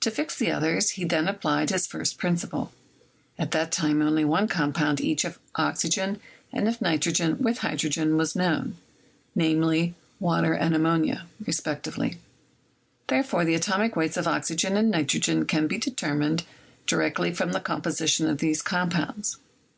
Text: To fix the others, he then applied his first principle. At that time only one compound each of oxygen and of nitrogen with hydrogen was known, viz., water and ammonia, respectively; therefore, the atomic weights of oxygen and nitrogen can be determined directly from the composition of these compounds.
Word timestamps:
To 0.00 0.10
fix 0.10 0.36
the 0.36 0.50
others, 0.52 0.90
he 0.90 1.06
then 1.06 1.26
applied 1.26 1.70
his 1.70 1.86
first 1.86 2.18
principle. 2.18 2.70
At 3.38 3.52
that 3.52 3.72
time 3.72 4.02
only 4.02 4.22
one 4.22 4.46
compound 4.46 5.00
each 5.00 5.24
of 5.24 5.38
oxygen 5.54 6.20
and 6.52 6.68
of 6.68 6.82
nitrogen 6.82 7.38
with 7.38 7.60
hydrogen 7.60 8.18
was 8.18 8.36
known, 8.36 8.76
viz., 9.34 9.92
water 10.20 10.52
and 10.52 10.74
ammonia, 10.76 11.24
respectively; 11.46 12.18
therefore, 13.06 13.46
the 13.46 13.54
atomic 13.54 13.96
weights 13.96 14.18
of 14.18 14.28
oxygen 14.28 14.76
and 14.76 14.90
nitrogen 14.90 15.46
can 15.46 15.66
be 15.66 15.78
determined 15.78 16.44
directly 16.86 17.32
from 17.32 17.52
the 17.52 17.58
composition 17.60 18.28
of 18.28 18.40
these 18.40 18.60
compounds. 18.60 19.38